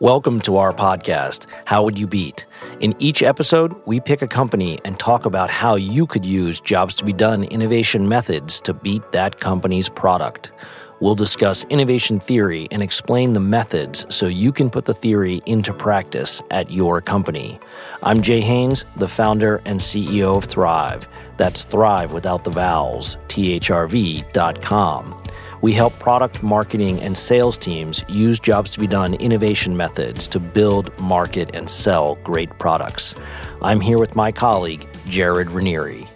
[0.00, 2.46] Welcome to our podcast, How Would You Beat?
[2.78, 6.94] In each episode, we pick a company and talk about how you could use jobs
[6.96, 10.52] to be done innovation methods to beat that company's product.
[11.00, 15.74] We'll discuss innovation theory and explain the methods so you can put the theory into
[15.74, 17.58] practice at your company.
[18.04, 21.08] I'm Jay Haynes, the founder and CEO of Thrive.
[21.38, 25.22] That's Thrive without the vowels, thrv.com.
[25.60, 30.38] We help product marketing and sales teams use jobs to be done innovation methods to
[30.38, 33.16] build, market, and sell great products.
[33.60, 36.08] I'm here with my colleague, Jared Ranieri.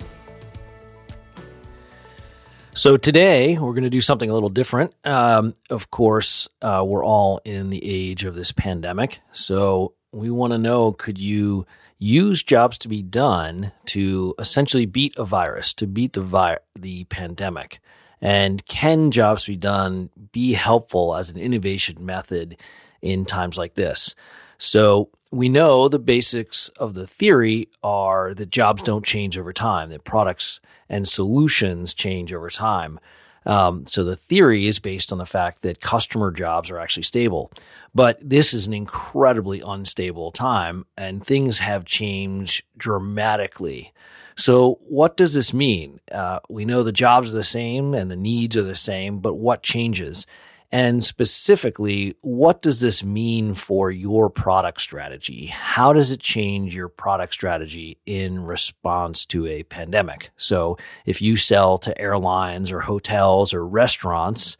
[2.75, 4.95] So today we're going to do something a little different.
[5.05, 9.21] Um, of course, uh, we're all in the age of this pandemic.
[9.33, 11.67] So we want to know could you
[11.99, 17.05] use jobs to be done to essentially beat a virus, to beat the, vi- the
[17.05, 17.81] pandemic?
[18.23, 22.57] And can jobs be done be helpful as an innovation method
[23.03, 24.15] in times like this?
[24.59, 29.91] So we know the basics of the theory are that jobs don't change over time,
[29.91, 33.01] that products and solutions change over time.
[33.45, 37.51] Um, so the theory is based on the fact that customer jobs are actually stable.
[37.93, 43.93] But this is an incredibly unstable time and things have changed dramatically.
[44.37, 46.01] So, what does this mean?
[46.11, 49.35] Uh, we know the jobs are the same and the needs are the same, but
[49.35, 50.27] what changes?
[50.75, 55.47] And specifically, what does this mean for your product strategy?
[55.47, 60.31] How does it change your product strategy in response to a pandemic?
[60.39, 64.57] So, if you sell to airlines or hotels or restaurants,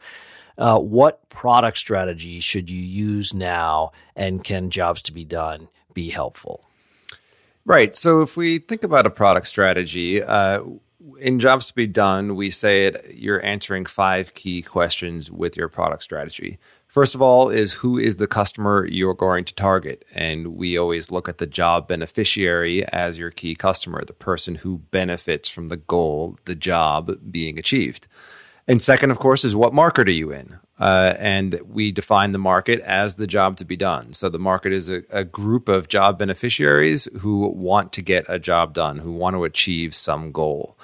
[0.55, 6.11] uh, what product strategy should you use now and can jobs to be done be
[6.11, 6.63] helpful?
[7.65, 7.95] Right.
[7.95, 10.63] So if we think about a product strategy, uh,
[11.19, 15.69] in jobs to be done, we say it, you're answering five key questions with your
[15.69, 16.59] product strategy.
[16.87, 20.05] First of all, is who is the customer you're going to target?
[20.13, 24.77] And we always look at the job beneficiary as your key customer, the person who
[24.77, 28.07] benefits from the goal, the job being achieved.
[28.67, 30.59] And second, of course, is what market are you in?
[30.79, 34.11] Uh, and we define the market as the job to be done.
[34.11, 38.39] So the market is a, a, group of job beneficiaries who want to get a
[38.39, 40.75] job done, who want to achieve some goal.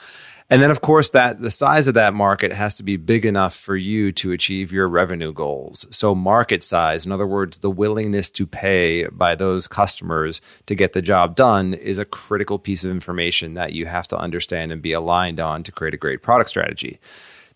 [0.52, 3.56] And then, of course, that the size of that market has to be big enough
[3.56, 5.86] for you to achieve your revenue goals.
[5.92, 10.94] So, market size, in other words, the willingness to pay by those customers to get
[10.94, 14.82] the job done, is a critical piece of information that you have to understand and
[14.82, 17.00] be aligned on to create a great product strategy.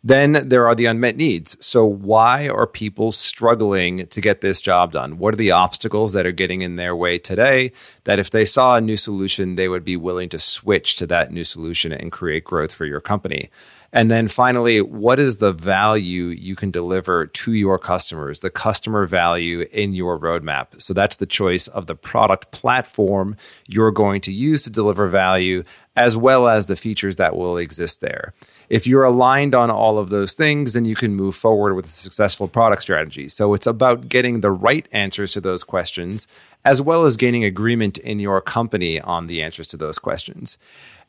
[0.05, 1.55] Then there are the unmet needs.
[1.65, 5.17] So, why are people struggling to get this job done?
[5.17, 7.71] What are the obstacles that are getting in their way today
[8.03, 11.31] that if they saw a new solution, they would be willing to switch to that
[11.31, 13.49] new solution and create growth for your company?
[13.95, 19.05] And then finally, what is the value you can deliver to your customers, the customer
[19.05, 20.81] value in your roadmap?
[20.81, 23.37] So that's the choice of the product platform
[23.67, 25.63] you're going to use to deliver value,
[25.95, 28.33] as well as the features that will exist there.
[28.67, 31.89] If you're aligned on all of those things, then you can move forward with a
[31.89, 33.29] successful product strategy.
[33.29, 36.25] So it's about getting the right answers to those questions,
[36.65, 40.57] as well as gaining agreement in your company on the answers to those questions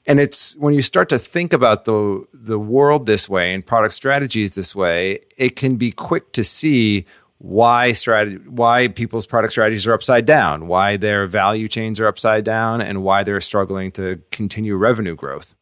[0.07, 3.95] and it's when you start to think about the the world this way and product
[3.95, 7.07] strategies this way, it can be quick to see
[7.39, 12.45] why strategy why people's product strategies are upside down, why their value chains are upside
[12.45, 15.55] down, and why they're struggling to continue revenue growth.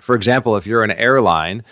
[0.00, 1.62] For example, if you're an airline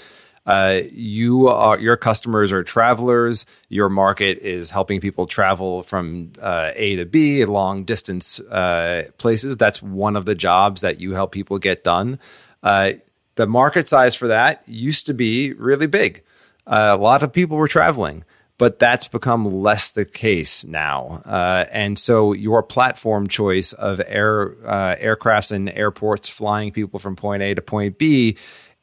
[0.48, 3.44] uh, you are your customers are travelers.
[3.68, 9.58] Your market is helping people travel from uh, A to B, long distance uh, places.
[9.58, 12.18] That's one of the jobs that you help people get done.
[12.62, 12.92] Uh,
[13.34, 16.22] the market size for that used to be really big.
[16.66, 18.24] Uh, a lot of people were traveling
[18.58, 21.22] but that's become less the case now.
[21.24, 27.14] Uh, and so your platform choice of air uh, aircrafts and airports flying people from
[27.14, 28.36] point A to point B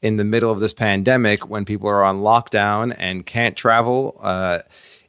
[0.05, 4.59] in the middle of this pandemic when people are on lockdown and can't travel uh,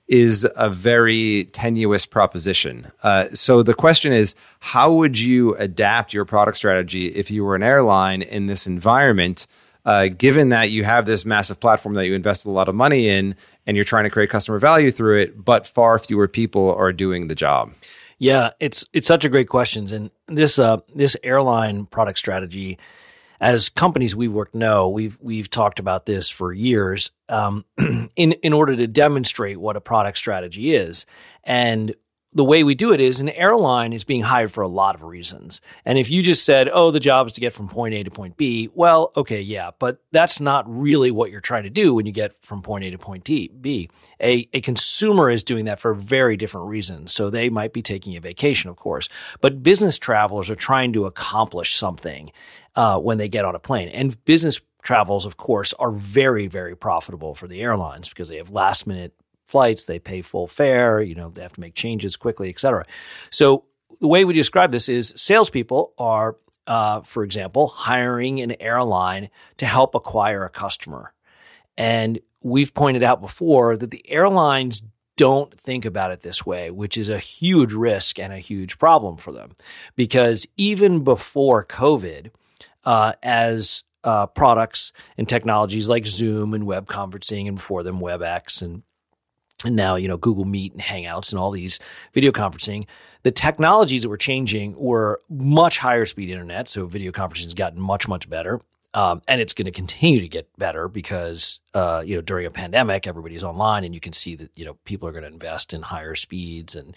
[0.08, 2.90] is a very tenuous proposition.
[3.02, 7.54] Uh, so the question is, how would you adapt your product strategy if you were
[7.54, 9.46] an airline in this environment?
[9.84, 13.06] Uh, given that you have this massive platform that you invested a lot of money
[13.06, 13.36] in
[13.66, 17.28] and you're trying to create customer value through it, but far fewer people are doing
[17.28, 17.72] the job.
[18.18, 22.78] Yeah, it's it's such a great question, and this uh, this airline product strategy
[23.40, 27.10] as companies we work know, we've we've talked about this for years.
[27.28, 31.06] Um, in in order to demonstrate what a product strategy is,
[31.44, 31.94] and
[32.36, 35.02] the way we do it is an airline is being hired for a lot of
[35.02, 35.62] reasons.
[35.86, 38.10] And if you just said, oh, the job is to get from point A to
[38.10, 42.04] point B, well, okay, yeah, but that's not really what you're trying to do when
[42.04, 43.88] you get from point A to point B.
[44.20, 47.10] A, a consumer is doing that for very different reasons.
[47.10, 49.08] So they might be taking a vacation, of course,
[49.40, 52.30] but business travelers are trying to accomplish something
[52.76, 53.88] uh, when they get on a plane.
[53.88, 58.50] And business travels, of course, are very, very profitable for the airlines because they have
[58.50, 59.12] last minute
[59.48, 62.84] flights, they pay full fare, you know, they have to make changes quickly, et cetera.
[63.30, 63.64] So
[64.00, 66.36] the way we describe this is salespeople are,
[66.66, 71.12] uh, for example, hiring an airline to help acquire a customer.
[71.78, 74.82] And we've pointed out before that the airlines
[75.16, 79.16] don't think about it this way, which is a huge risk and a huge problem
[79.16, 79.56] for them.
[79.94, 82.30] Because even before COVID,
[82.86, 88.62] uh, as uh, products and technologies like Zoom and web conferencing, and before them WebEx
[88.62, 88.82] and
[89.64, 91.78] and now you know Google Meet and Hangouts and all these
[92.14, 92.86] video conferencing.
[93.24, 97.80] The technologies that were changing were much higher speed internet, so video conferencing has gotten
[97.80, 98.60] much much better.
[98.94, 102.50] Um, and it's going to continue to get better because uh, you know during a
[102.50, 105.74] pandemic everybody's online and you can see that you know people are going to invest
[105.74, 106.96] in higher speeds and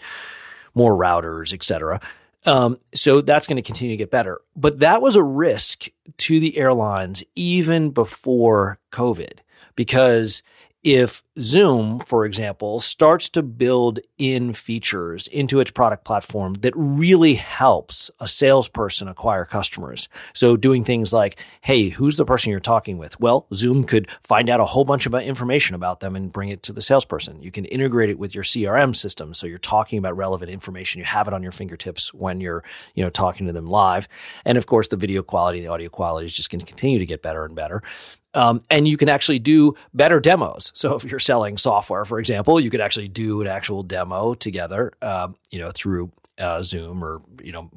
[0.74, 2.00] more routers et cetera
[2.46, 4.40] um, so that's going to continue to get better.
[4.56, 5.88] But that was a risk
[6.18, 9.38] to the airlines even before covid
[9.76, 10.42] because
[10.82, 17.34] if Zoom, for example, starts to build in features into its product platform that really
[17.34, 20.08] helps a salesperson acquire customers.
[20.32, 23.20] So doing things like, hey, who's the person you're talking with?
[23.20, 26.62] Well, Zoom could find out a whole bunch of information about them and bring it
[26.64, 27.42] to the salesperson.
[27.42, 29.34] You can integrate it with your CRM system.
[29.34, 30.98] So you're talking about relevant information.
[30.98, 34.08] You have it on your fingertips when you're, you know, talking to them live.
[34.46, 37.06] And of course, the video quality, the audio quality is just going to continue to
[37.06, 37.82] get better and better.
[38.32, 40.70] Um, and you can actually do better demos.
[40.74, 44.92] So if you're selling software, for example, you could actually do an actual demo together,
[45.02, 47.70] um, you know, through uh, Zoom or you know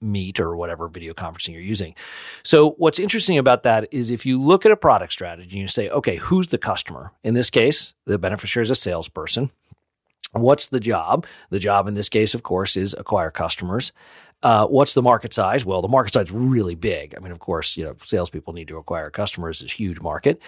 [0.00, 1.94] Meet or whatever video conferencing you're using.
[2.42, 5.68] So what's interesting about that is if you look at a product strategy and you
[5.68, 7.12] say, okay, who's the customer?
[7.24, 9.50] In this case, the beneficiary is a salesperson.
[10.32, 11.26] What's the job?
[11.50, 13.92] The job in this case, of course, is acquire customers.
[14.42, 15.64] Uh, what's the market size?
[15.64, 17.14] Well, the market size is really big.
[17.14, 19.60] I mean, of course, you know, salespeople need to acquire customers.
[19.60, 20.40] It's a huge market.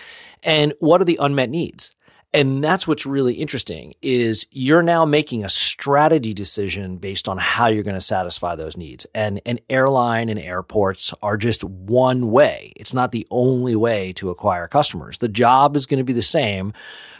[0.42, 1.94] And what are the unmet needs?
[2.34, 7.66] And that's what's really interesting is you're now making a strategy decision based on how
[7.68, 9.06] you're going to satisfy those needs.
[9.14, 12.72] And an airline and airports are just one way.
[12.76, 15.18] It's not the only way to acquire customers.
[15.18, 16.72] The job is going to be the same,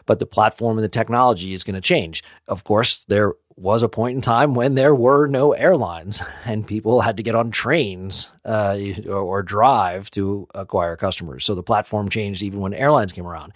[0.06, 2.24] but the platform and the technology is going to change.
[2.48, 7.00] Of course, there was a point in time when there were no airlines and people
[7.00, 8.76] had to get on trains uh,
[9.06, 11.44] or, or, drive to acquire customers.
[11.44, 13.52] So the platform changed even when airlines came around.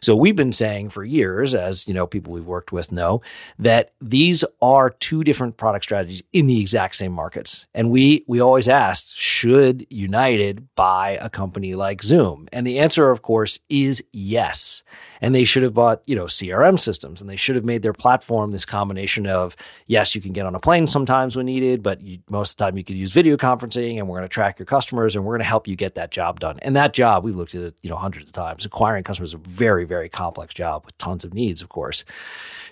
[0.00, 3.20] So we've been saying for years, as you know, people we've worked with know
[3.58, 7.66] that these are two different product strategies in the exact same markets.
[7.74, 12.48] And we we always asked, should United buy a company like Zoom?
[12.52, 14.82] And the answer, of course, is yes
[15.22, 17.94] and they should have bought you know crm systems and they should have made their
[17.94, 19.56] platform this combination of
[19.86, 22.64] yes you can get on a plane sometimes when needed but you, most of the
[22.64, 25.32] time you could use video conferencing and we're going to track your customers and we're
[25.32, 26.58] going to help you get that job done.
[26.62, 28.64] And that job we've looked at it you know hundreds of times.
[28.64, 32.04] Acquiring customers is a very very complex job with tons of needs of course.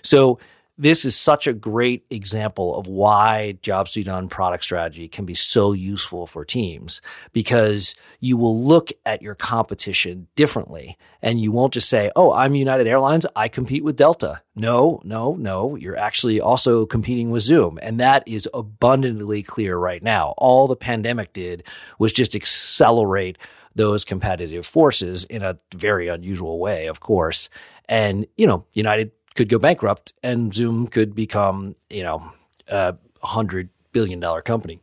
[0.03, 0.39] So
[0.81, 5.25] this is such a great example of why jobs to be done product strategy can
[5.25, 11.51] be so useful for teams because you will look at your competition differently and you
[11.51, 13.27] won't just say, Oh, I'm United Airlines.
[13.35, 14.41] I compete with Delta.
[14.55, 15.75] No, no, no.
[15.75, 17.77] You're actually also competing with Zoom.
[17.83, 20.33] And that is abundantly clear right now.
[20.39, 21.61] All the pandemic did
[21.99, 23.37] was just accelerate
[23.75, 27.49] those competitive forces in a very unusual way, of course.
[27.87, 32.31] And, you know, United could go bankrupt and Zoom could become, you know,
[32.67, 34.79] a hundred billion dollar company.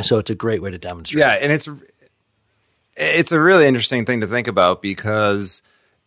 [0.00, 1.20] So it's a great way to demonstrate.
[1.20, 1.68] Yeah, and it's
[2.96, 5.62] it's a really interesting thing to think about because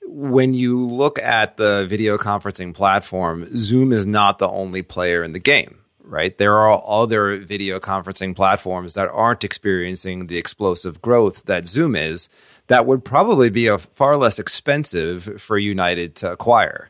[0.08, 5.32] when you look at the video conferencing platform, Zoom is not the only player in
[5.32, 6.38] the game, right?
[6.38, 12.30] There are other video conferencing platforms that aren't experiencing the explosive growth that Zoom is
[12.68, 16.90] that would probably be a far less expensive for United to acquire.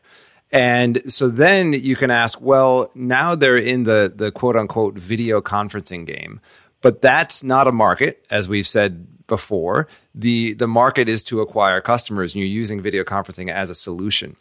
[0.52, 5.40] And so then you can ask, well, now they're in the the quote unquote video
[5.40, 6.40] conferencing game,
[6.82, 9.88] but that's not a market, as we've said before.
[10.14, 14.36] The the market is to acquire customers, and you're using video conferencing as a solution.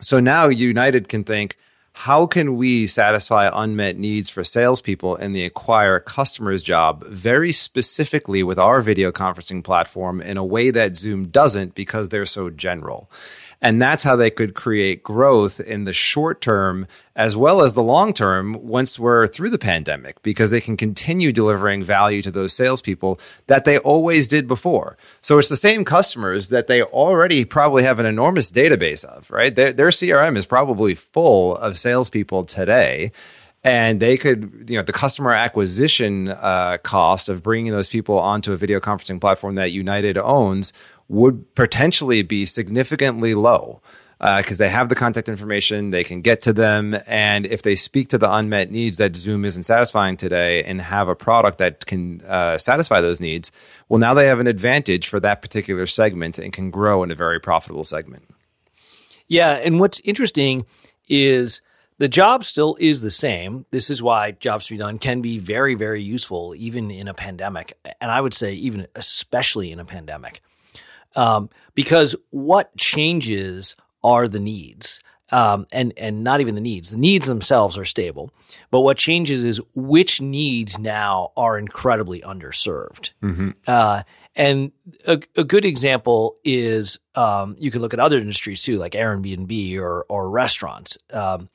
[0.00, 1.56] So now United can think,
[1.94, 8.42] how can we satisfy unmet needs for salespeople in the acquire customers job very specifically
[8.42, 13.10] with our video conferencing platform in a way that Zoom doesn't because they're so general?
[13.62, 17.82] And that's how they could create growth in the short term as well as the
[17.82, 22.52] long term once we're through the pandemic, because they can continue delivering value to those
[22.52, 24.96] salespeople that they always did before.
[25.20, 29.54] So it's the same customers that they already probably have an enormous database of, right?
[29.54, 33.12] Their, their CRM is probably full of salespeople today
[33.64, 38.52] and they could you know the customer acquisition uh, cost of bringing those people onto
[38.52, 40.72] a video conferencing platform that united owns
[41.08, 43.80] would potentially be significantly low
[44.36, 47.74] because uh, they have the contact information they can get to them and if they
[47.74, 51.84] speak to the unmet needs that zoom isn't satisfying today and have a product that
[51.86, 53.50] can uh, satisfy those needs
[53.88, 57.16] well now they have an advantage for that particular segment and can grow in a
[57.16, 58.22] very profitable segment.
[59.26, 60.66] Yeah and what's interesting
[61.08, 61.60] is
[62.02, 63.64] the job still is the same.
[63.70, 67.14] This is why jobs to be done can be very, very useful, even in a
[67.14, 67.78] pandemic.
[68.00, 70.42] And I would say, even especially in a pandemic.
[71.14, 74.98] Um, because what changes are the needs.
[75.30, 76.90] Um, and and not even the needs.
[76.90, 78.32] The needs themselves are stable,
[78.70, 83.12] but what changes is which needs now are incredibly underserved.
[83.22, 83.50] Mm-hmm.
[83.66, 84.02] Uh,
[84.34, 84.72] and
[85.06, 89.78] a, a, good example is um, you can look at other industries too, like Airbnb
[89.78, 90.98] or or restaurants.
[91.10, 91.48] Um,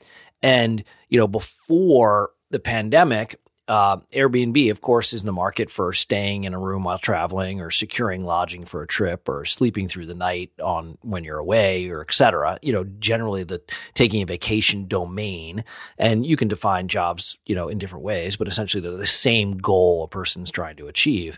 [0.47, 6.45] and, you know, before the pandemic, uh, Airbnb, of course, is the market for staying
[6.45, 10.15] in a room while traveling or securing lodging for a trip or sleeping through the
[10.15, 12.57] night on when you're away or et cetera.
[12.61, 13.61] You know, generally the
[13.93, 15.65] taking a vacation domain
[15.97, 19.57] and you can define jobs, you know, in different ways, but essentially they're the same
[19.57, 21.37] goal a person's trying to achieve.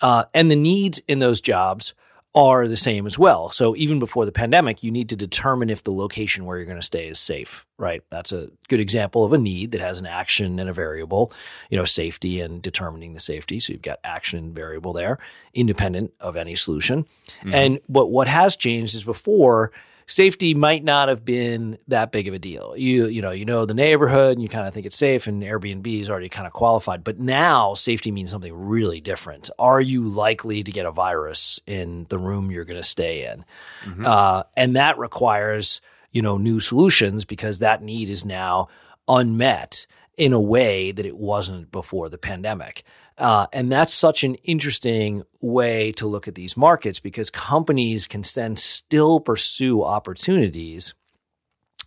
[0.00, 1.94] Uh, and the needs in those jobs
[2.32, 3.48] are the same as well.
[3.48, 6.78] So even before the pandemic, you need to determine if the location where you're going
[6.78, 8.02] to stay is safe, right?
[8.10, 11.32] That's a good example of a need that has an action and a variable,
[11.70, 13.58] you know, safety and determining the safety.
[13.58, 15.18] So you've got action and variable there,
[15.54, 17.04] independent of any solution.
[17.40, 17.54] Mm-hmm.
[17.54, 19.72] And but what has changed is before
[20.10, 22.74] safety might not have been that big of a deal.
[22.76, 25.42] You you know you know the neighborhood and you kind of think it's safe, and
[25.42, 27.04] Airbnb is already kind of qualified.
[27.04, 29.50] But now safety means something really different.
[29.58, 33.44] Are you likely to get a virus in the room you're going to stay in?
[33.84, 34.06] Mm-hmm.
[34.06, 35.80] Uh, and that requires
[36.12, 38.68] you know new solutions because that need is now
[39.08, 39.86] unmet
[40.16, 42.84] in a way that it wasn't before the pandemic.
[43.20, 48.24] Uh, and that's such an interesting way to look at these markets because companies can
[48.34, 50.94] then still pursue opportunities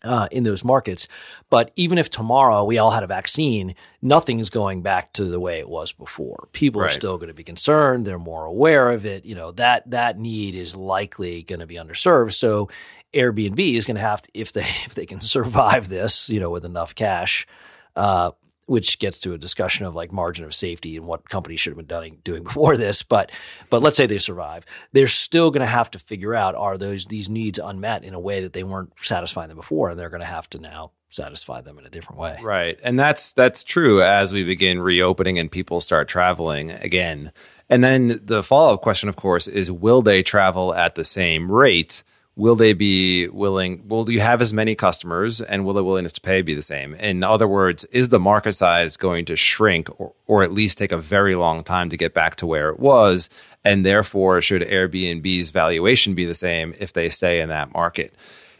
[0.03, 1.07] uh, in those markets.
[1.49, 5.39] But even if tomorrow we all had a vaccine, nothing is going back to the
[5.39, 6.49] way it was before.
[6.51, 6.91] People right.
[6.91, 8.05] are still going to be concerned.
[8.05, 9.25] They're more aware of it.
[9.25, 12.33] You know that that need is likely going to be underserved.
[12.33, 12.69] So
[13.13, 16.51] Airbnb is going to have to, if they if they can survive this, you know,
[16.51, 17.47] with enough cash,
[17.95, 18.31] uh,
[18.65, 21.87] which gets to a discussion of like margin of safety and what companies should have
[21.87, 23.03] been doing, before this.
[23.03, 23.31] But
[23.69, 27.05] but let's say they survive, they're still going to have to figure out are those
[27.05, 30.21] these needs unmet in a way that they weren't satisfying them before, and they're going
[30.21, 32.39] to have to now satisfy them in a different way.
[32.41, 37.31] Right, and that's that's true as we begin reopening and people start traveling again.
[37.69, 41.51] And then the follow up question, of course, is will they travel at the same
[41.51, 42.03] rate?
[42.35, 46.21] Will they be willing will you have as many customers and will the willingness to
[46.21, 46.95] pay be the same?
[46.95, 50.91] In other words is the market size going to shrink or, or at least take
[50.91, 53.29] a very long time to get back to where it was?
[53.63, 58.13] And therefore should airbnb's valuation be the same if they stay in that market?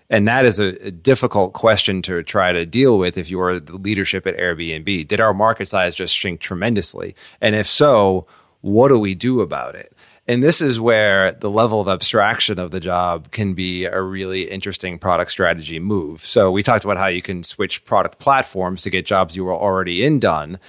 [0.09, 3.59] And that is a, a difficult question to try to deal with if you are
[3.59, 5.07] the leadership at airbnb.
[5.07, 7.15] Did our market size just shrink tremendously?
[7.41, 8.27] And if so
[8.61, 9.91] what do we do about it
[10.27, 14.43] and this is where the level of abstraction of the job can be a really
[14.43, 16.25] interesting product strategy move.
[16.25, 19.53] So we talked about how you can switch product platforms to get jobs you were
[19.53, 20.59] already in done.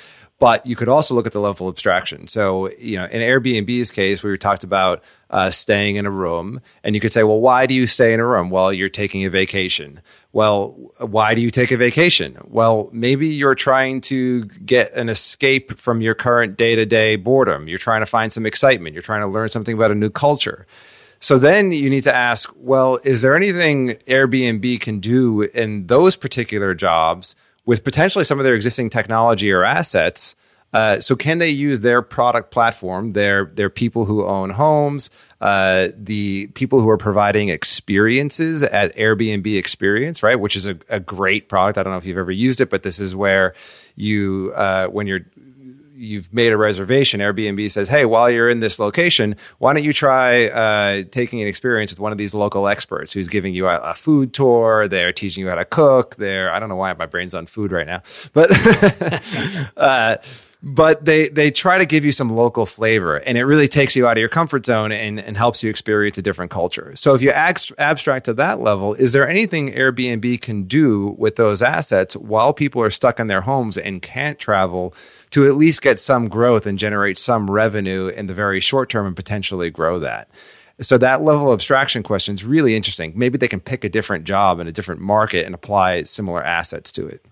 [0.40, 2.26] But you could also look at the level of abstraction.
[2.26, 6.94] So, you know, in Airbnb's case, we talked about uh, staying in a room, and
[6.94, 8.50] you could say, well, why do you stay in a room?
[8.50, 10.00] Well, you're taking a vacation.
[10.32, 12.36] Well, why do you take a vacation?
[12.44, 17.68] Well, maybe you're trying to get an escape from your current day to day boredom.
[17.68, 18.94] You're trying to find some excitement.
[18.94, 20.66] You're trying to learn something about a new culture.
[21.20, 26.16] So then you need to ask, well, is there anything Airbnb can do in those
[26.16, 27.34] particular jobs
[27.66, 30.37] with potentially some of their existing technology or assets.
[30.73, 35.09] Uh, so can they use their product platform, their their people who own homes,
[35.40, 40.35] uh, the people who are providing experiences at Airbnb Experience, right?
[40.35, 41.78] Which is a, a, great product.
[41.78, 43.54] I don't know if you've ever used it, but this is where
[43.94, 45.26] you uh, when you're
[45.96, 49.92] you've made a reservation, Airbnb says, "Hey, while you're in this location, why don't you
[49.92, 53.78] try uh, taking an experience with one of these local experts who's giving you a,
[53.78, 54.88] a, food tour?
[54.88, 56.16] They're teaching you how to cook.
[56.16, 58.50] They're I don't know why my brain's on food right now, but
[59.76, 60.16] uh,
[60.66, 64.06] but they they try to give you some local flavor and it really takes you
[64.06, 66.97] out of your comfort zone and, and helps you experience a different culture.
[66.97, 71.61] So if you abstract to that level is there anything airbnb can do with those
[71.61, 74.94] assets while people are stuck in their homes and can't travel
[75.30, 79.06] to at least get some growth and generate some revenue in the very short term
[79.06, 80.30] and potentially grow that?
[80.80, 83.12] So that level of abstraction question is really interesting.
[83.14, 86.90] Maybe they can pick a different job in a different market and apply similar assets
[86.92, 87.25] to it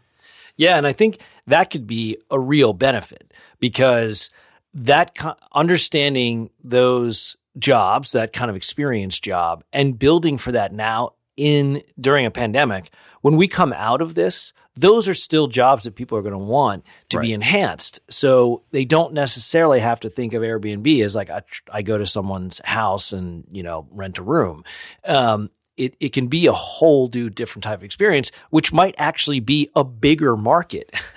[0.63, 4.31] yeah, and I think that could be a real benefit because
[4.75, 5.19] that
[5.53, 12.27] understanding those jobs, that kind of experience job, and building for that now in during
[12.27, 12.91] a pandemic,
[13.23, 16.39] when we come out of this, those are still jobs that people are going to
[16.39, 17.25] want to right.
[17.25, 18.01] be enhanced.
[18.09, 21.43] So they don't necessarily have to think of Airbnb as like I,
[21.73, 24.63] I go to someone's house and you know rent a room.
[25.05, 29.41] Um, it, it can be a whole new different type of experience, which might actually
[29.41, 30.95] be a bigger market.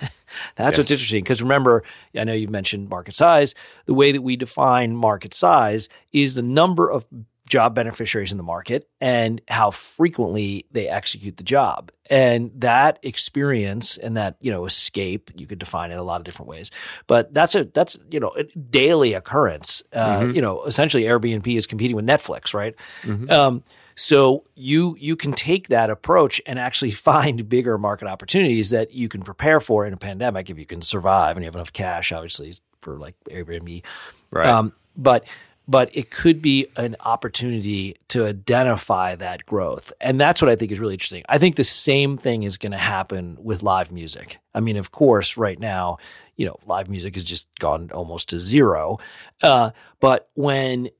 [0.56, 0.78] That's yes.
[0.78, 1.22] what's interesting.
[1.22, 1.82] Because remember,
[2.14, 3.54] I know you've mentioned market size.
[3.86, 7.06] The way that we define market size is the number of
[7.48, 11.92] job beneficiaries in the market and how frequently they execute the job.
[12.10, 16.24] And that experience and that, you know, escape, you could define it a lot of
[16.24, 16.70] different ways.
[17.06, 19.82] But that's a that's, you know, a daily occurrence.
[19.92, 20.30] Uh, mm-hmm.
[20.32, 22.74] you know, essentially Airbnb is competing with Netflix, right?
[23.02, 23.30] Mm-hmm.
[23.30, 23.62] Um,
[23.96, 29.08] so you you can take that approach and actually find bigger market opportunities that you
[29.08, 32.12] can prepare for in a pandemic if you can survive and you have enough cash,
[32.12, 33.82] obviously for like Airbnb.
[34.30, 34.48] Right.
[34.48, 35.24] Um, but
[35.68, 39.92] but it could be an opportunity to identify that growth.
[40.00, 41.24] And that's what I think is really interesting.
[41.28, 44.38] I think the same thing is going to happen with live music.
[44.54, 45.98] I mean, of course, right now,
[46.36, 48.98] you know, live music has just gone almost to zero.
[49.42, 50.90] Uh, but when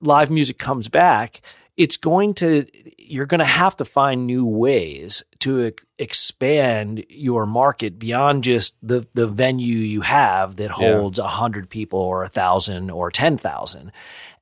[0.00, 1.42] live music comes back,
[1.76, 2.66] it's going to
[2.98, 9.06] you're going to have to find new ways to expand your market beyond just the
[9.14, 11.28] the venue you have that holds a yeah.
[11.28, 13.92] hundred people or a thousand or ten thousand.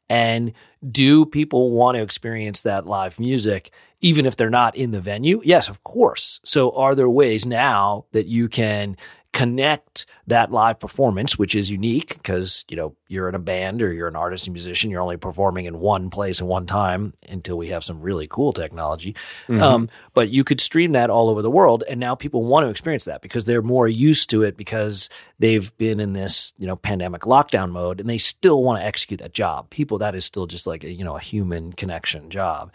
[0.09, 0.55] And
[0.89, 3.71] do people want to experience that live music
[4.01, 5.41] even if they're not in the venue?
[5.45, 6.41] Yes, of course.
[6.45, 8.97] So are there ways now that you can
[9.33, 13.93] connect that live performance, which is unique because, you know, you're in a band or
[13.93, 17.57] you're an artist and musician, you're only performing in one place and one time until
[17.57, 19.15] we have some really cool technology.
[19.49, 19.63] Mm-hmm.
[19.63, 21.85] Um, but you could stream that all over the world.
[21.89, 25.09] And now people want to experience that because they're more used to it because
[25.39, 29.21] they've been in this, you know, pandemic lockdown mode and they still want to execute
[29.21, 29.71] that job.
[29.71, 32.73] People, that is still just like, a, you know, a human connection job.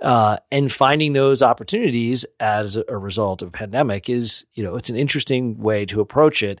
[0.00, 4.90] Uh, and finding those opportunities as a result of a pandemic is, you know, it's
[4.90, 6.60] an interesting way to approach it.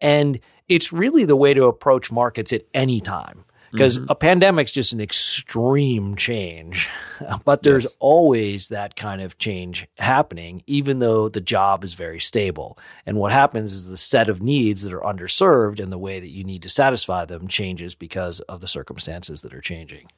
[0.00, 0.38] And
[0.68, 4.10] it's really the way to approach markets at any time because mm-hmm.
[4.10, 6.88] a pandemic's just an extreme change
[7.44, 7.96] but there's yes.
[7.98, 13.32] always that kind of change happening even though the job is very stable and what
[13.32, 16.62] happens is the set of needs that are underserved and the way that you need
[16.62, 20.08] to satisfy them changes because of the circumstances that are changing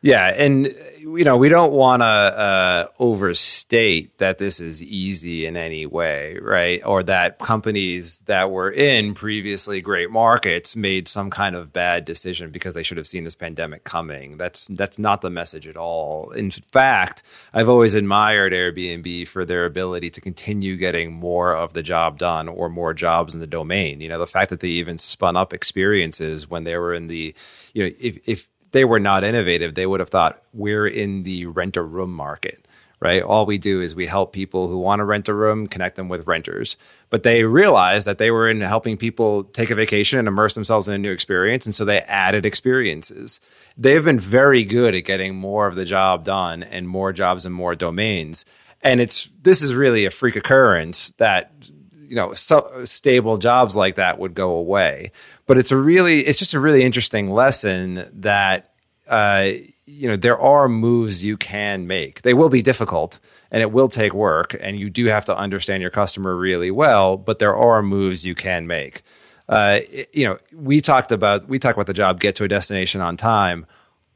[0.00, 5.56] yeah, and you know we don't want to uh, overstate that this is easy in
[5.56, 6.84] any way, right?
[6.86, 12.50] Or that companies that were in previously great markets made some kind of bad decision
[12.50, 14.36] because they should have seen this pandemic coming.
[14.36, 16.30] That's that's not the message at all.
[16.30, 21.82] In fact, I've always admired Airbnb for their ability to continue getting more of the
[21.82, 24.00] job done or more jobs in the domain.
[24.00, 27.34] You know, the fact that they even spun up experiences when they were in the,
[27.74, 31.46] you know, if if they were not innovative, they would have thought we're in the
[31.46, 32.66] rent a room market,
[33.00, 33.22] right?
[33.22, 36.08] All we do is we help people who want to rent a room, connect them
[36.08, 36.76] with renters.
[37.10, 40.88] But they realized that they were in helping people take a vacation and immerse themselves
[40.88, 41.64] in a new experience.
[41.64, 43.40] And so they added experiences.
[43.76, 47.52] They've been very good at getting more of the job done and more jobs in
[47.52, 48.44] more domains.
[48.82, 51.70] And it's this is really a freak occurrence that
[52.08, 55.12] you know so stable jobs like that would go away.
[55.46, 58.72] But it's a really it's just a really interesting lesson that
[59.08, 59.50] uh,
[59.86, 62.22] you know there are moves you can make.
[62.22, 65.80] They will be difficult and it will take work and you do have to understand
[65.80, 69.02] your customer really well but there are moves you can make.
[69.48, 69.80] Uh,
[70.12, 73.16] you know we talked about we talk about the job get to a destination on
[73.16, 73.66] time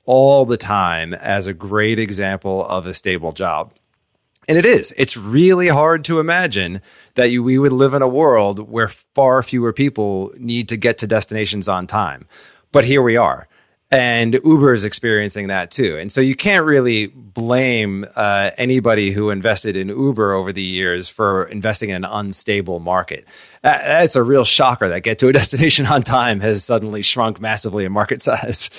[0.05, 3.73] all the time as a great example of a stable job
[4.49, 4.93] and it is.
[4.99, 6.81] It's really hard to imagine
[7.15, 10.99] that you, we would live in a world where far fewer people need to get
[10.99, 12.27] to destinations on time.
[12.73, 13.49] But here we are.
[13.93, 15.99] And Uber is experiencing that too.
[15.99, 21.11] And so you can't really blame uh, anybody who invested in Uber over the years
[21.11, 23.29] for investing in an unstable market.
[23.63, 27.85] That's a real shocker that get to a destination on time has suddenly shrunk massively
[27.85, 28.71] in market size.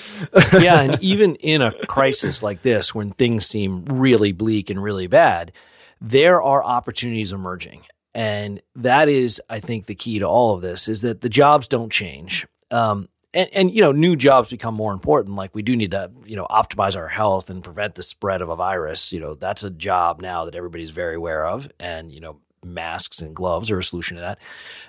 [0.52, 0.80] yeah.
[0.80, 5.52] And even in a crisis like this, when things seem really bleak and really bad,
[6.00, 7.82] there are opportunities emerging.
[8.14, 11.68] and that is, I think, the key to all of this is that the jobs
[11.68, 12.46] don't change.
[12.70, 15.36] Um, and, and, you know, new jobs become more important.
[15.36, 18.48] Like we do need to, you know, optimize our health and prevent the spread of
[18.48, 19.12] a virus.
[19.12, 23.20] You know, that's a job now that everybody's very aware of, and you know, masks
[23.20, 24.38] and gloves are a solution to that.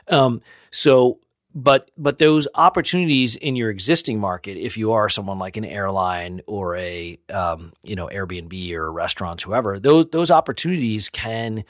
[0.07, 1.19] Um, so
[1.55, 6.41] but but those opportunities in your existing market, if you are someone like an airline
[6.47, 11.63] or a um, you know Airbnb or restaurants, whoever, those those opportunities can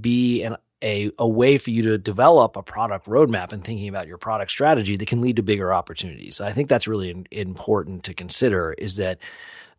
[0.00, 4.06] be an a, a way for you to develop a product roadmap and thinking about
[4.06, 6.40] your product strategy that can lead to bigger opportunities.
[6.40, 9.18] I think that's really important to consider is that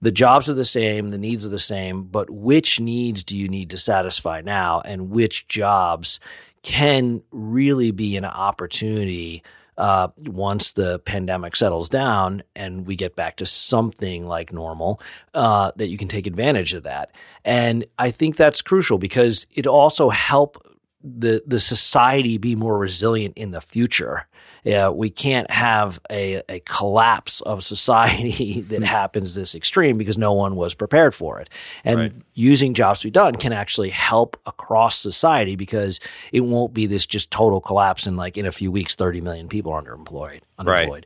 [0.02, 3.48] the jobs are the same, the needs are the same, but which needs do you
[3.48, 6.20] need to satisfy now and which jobs
[6.64, 9.44] can really be an opportunity
[9.78, 15.02] uh, once the pandemic settles down and we get back to something like normal,
[15.34, 17.12] uh, that you can take advantage of that.
[17.46, 20.62] And I think that's crucial because it also help
[21.04, 24.26] the the society be more resilient in the future.
[24.66, 28.84] Yeah, we can't have a, a collapse of society that hmm.
[28.84, 31.50] happens this extreme because no one was prepared for it.
[31.86, 32.14] And right.
[32.34, 36.02] using jobs to be done can actually help across society because
[36.34, 39.48] it won't be this just total collapse and like in a few weeks, 30 million
[39.48, 40.42] people are underemployed.
[40.58, 41.06] unemployed.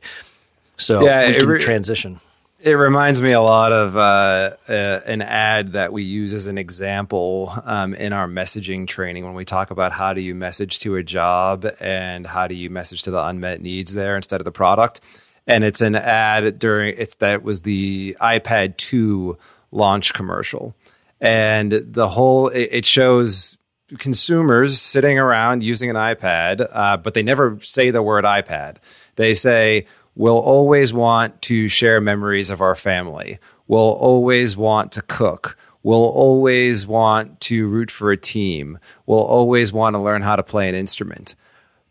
[0.76, 2.20] So yeah, we can re- transition
[2.64, 6.56] it reminds me a lot of uh, uh, an ad that we use as an
[6.56, 10.96] example um, in our messaging training when we talk about how do you message to
[10.96, 14.52] a job and how do you message to the unmet needs there instead of the
[14.52, 15.02] product.
[15.46, 19.36] And it's an ad during it's that was the iPad 2
[19.70, 20.74] launch commercial.
[21.20, 23.58] And the whole it, it shows
[23.98, 28.76] consumers sitting around using an iPad, uh, but they never say the word iPad.
[29.16, 33.38] They say, We'll always want to share memories of our family.
[33.66, 35.56] We'll always want to cook.
[35.82, 38.78] We'll always want to root for a team.
[39.06, 41.34] We'll always want to learn how to play an instrument.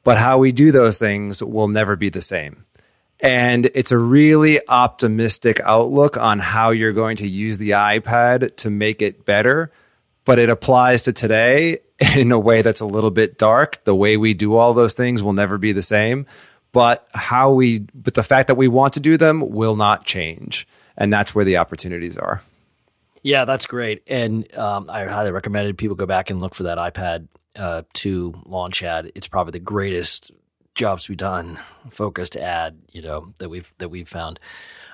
[0.03, 2.65] But how we do those things will never be the same.
[3.21, 8.69] And it's a really optimistic outlook on how you're going to use the iPad to
[8.69, 9.71] make it better.
[10.25, 11.79] But it applies to today
[12.17, 13.83] in a way that's a little bit dark.
[13.83, 16.25] The way we do all those things will never be the same
[16.73, 20.67] but how we but the fact that we want to do them will not change.
[20.97, 22.41] And that's where the opportunities are.
[23.21, 24.03] Yeah that's great.
[24.07, 28.41] And um, i highly recommend people go back and look for that ipad uh, 2
[28.45, 29.12] launch ad.
[29.15, 30.31] It's probably the greatest
[30.75, 31.59] jobs be done
[31.91, 34.39] focused ad you know that we've that we've found.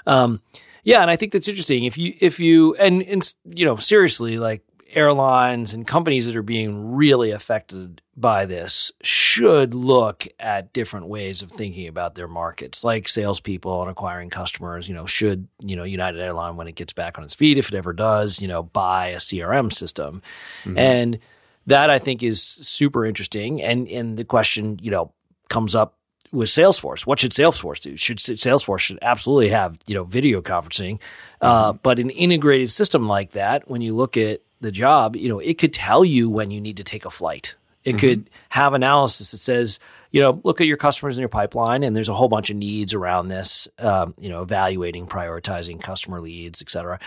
[0.05, 0.41] Um,
[0.83, 1.85] yeah and i think that's interesting.
[1.85, 4.61] If you if you and, and you know seriously like
[4.93, 11.41] airlines and companies that are being really affected by this should look at different ways
[11.41, 14.89] of thinking about their markets, like salespeople and acquiring customers.
[14.89, 17.69] You know, should you know United Airline when it gets back on its feet, if
[17.69, 20.21] it ever does, you know, buy a CRM system,
[20.63, 20.77] mm-hmm.
[20.77, 21.19] and
[21.67, 23.61] that I think is super interesting.
[23.61, 25.13] And and the question, you know,
[25.49, 25.95] comes up
[26.31, 27.05] with Salesforce.
[27.05, 27.95] What should Salesforce do?
[27.95, 30.99] Should Salesforce should absolutely have you know video conferencing,
[31.41, 31.69] uh, mm-hmm.
[31.69, 35.39] uh, but an integrated system like that, when you look at the job, you know,
[35.39, 37.55] it could tell you when you need to take a flight.
[37.83, 37.99] It mm-hmm.
[37.99, 39.79] could have analysis that says,
[40.11, 42.57] you know, look at your customers in your pipeline, and there's a whole bunch of
[42.57, 43.67] needs around this.
[43.77, 46.99] Um, you know, evaluating, prioritizing customer leads, et cetera,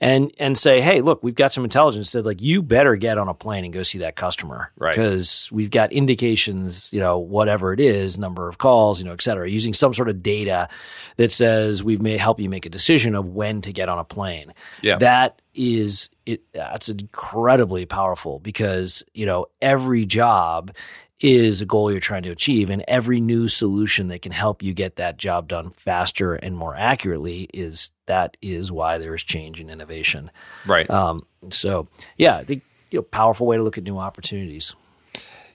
[0.00, 3.28] and and say, hey, look, we've got some intelligence that like you better get on
[3.28, 4.94] a plane and go see that customer, right?
[4.94, 9.22] Because we've got indications, you know, whatever it is, number of calls, you know, et
[9.22, 10.68] cetera, using some sort of data
[11.16, 14.04] that says we may help you make a decision of when to get on a
[14.04, 14.52] plane.
[14.82, 16.42] Yeah, that is it.
[16.52, 20.72] That's incredibly powerful because you know every job
[21.20, 22.70] is a goal you're trying to achieve.
[22.70, 26.74] And every new solution that can help you get that job done faster and more
[26.74, 30.30] accurately is that is why there is change and innovation.
[30.66, 30.88] Right.
[30.90, 34.74] Um, so yeah, I think you know, powerful way to look at new opportunities.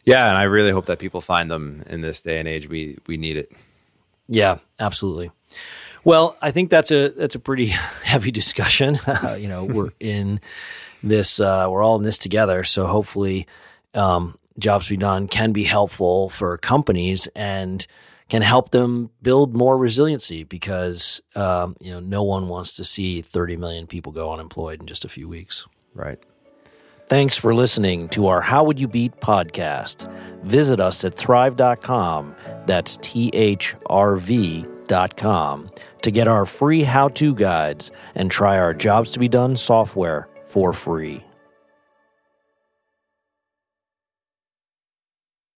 [0.05, 2.69] Yeah, and I really hope that people find them in this day and age.
[2.69, 3.51] We we need it.
[4.27, 5.31] Yeah, absolutely.
[6.03, 7.65] Well, I think that's a that's a pretty
[8.03, 8.97] heavy discussion.
[9.07, 10.39] Uh, you know, we're in
[11.01, 12.63] this, uh, we're all in this together.
[12.63, 13.47] So hopefully,
[13.93, 17.85] um, jobs to be done can be helpful for companies and
[18.29, 23.21] can help them build more resiliency because um, you know no one wants to see
[23.21, 25.65] 30 million people go unemployed in just a few weeks.
[25.93, 26.19] Right.
[27.07, 30.11] Thanks for listening to our How Would You Beat podcast.
[30.43, 32.33] Visit us at thrv.com.
[32.65, 35.69] That's T H R V.com
[36.01, 40.27] to get our free how to guides and try our Jobs to Be Done software
[40.45, 41.23] for free.